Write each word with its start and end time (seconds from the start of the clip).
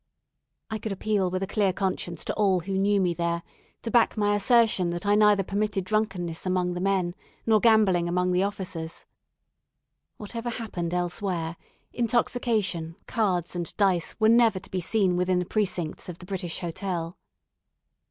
I 0.71 0.79
could 0.79 0.91
appeal 0.91 1.29
with 1.29 1.43
a 1.43 1.45
clear 1.45 1.71
conscience 1.71 2.25
to 2.25 2.33
all 2.33 2.61
who 2.61 2.75
knew 2.79 2.99
me 2.99 3.13
there, 3.13 3.43
to 3.83 3.91
back 3.91 4.17
my 4.17 4.33
assertion 4.35 4.89
that 4.89 5.05
I 5.05 5.13
neither 5.13 5.43
permitted 5.43 5.83
drunkenness 5.85 6.43
among 6.43 6.73
the 6.73 6.81
men 6.81 7.13
nor 7.45 7.59
gambling 7.59 8.09
among 8.09 8.31
the 8.31 8.41
officers. 8.41 9.05
Whatever 10.17 10.49
happened 10.49 10.95
elsewhere, 10.95 11.55
intoxication, 11.93 12.95
cards, 13.05 13.55
and 13.55 13.77
dice 13.77 14.19
were 14.19 14.27
never 14.29 14.57
to 14.57 14.71
be 14.71 14.81
seen, 14.81 15.17
within 15.17 15.37
the 15.37 15.45
precincts 15.45 16.09
of 16.09 16.17
the 16.17 16.25
British 16.25 16.61
Hotel. 16.61 17.15